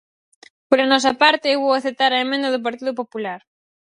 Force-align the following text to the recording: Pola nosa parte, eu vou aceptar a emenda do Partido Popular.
Pola 0.67 0.89
nosa 0.91 1.11
parte, 1.23 1.45
eu 1.55 1.61
vou 1.65 1.73
aceptar 1.75 2.11
a 2.13 2.23
emenda 2.25 2.49
do 2.53 2.63
Partido 2.67 2.91
Popular. 2.99 3.39